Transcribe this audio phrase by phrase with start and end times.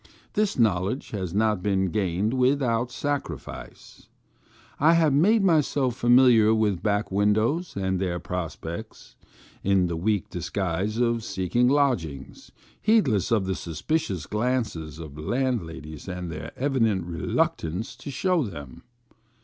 [0.33, 4.09] This knowledge has not been gained without sacrifice.
[4.79, 9.15] I have made myself familiar with back windows and their prospects,
[9.63, 12.51] in the weak disguise of seeking lodg ings,
[12.81, 18.81] heedless of the suspicious glances of land ladies and their evident reluctance to show them.